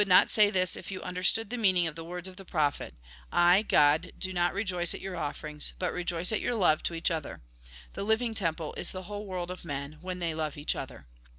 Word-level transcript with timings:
not 0.07 0.31
say 0.31 0.49
this 0.49 0.75
if 0.75 0.89
you 0.89 0.99
understood 1.03 1.51
the 1.51 1.57
meaning 1.59 1.85
of 1.85 1.93
the 1.93 2.03
words 2.03 2.27
of 2.27 2.35
the 2.35 2.43
prophet: 2.43 2.95
I, 3.31 3.61
God, 3.61 4.11
do 4.17 4.33
not 4.33 4.55
rejoice 4.55 4.95
at 4.95 4.99
your 4.99 5.15
offerings, 5.15 5.73
but 5.77 5.93
rejoice 5.93 6.31
at 6.31 6.41
your 6.41 6.55
love 6.55 6.81
to 6.85 6.95
each 6.95 7.11
other. 7.11 7.41
The 7.93 8.03
Uving 8.03 8.35
temple 8.35 8.73
is 8.77 8.91
the 8.91 9.03
whole 9.03 9.27
world 9.27 9.51
of 9.51 9.63
men, 9.63 9.99
when 10.01 10.17
they 10.17 10.33
love 10.33 10.57
each 10.57 10.75
other." 10.75 11.05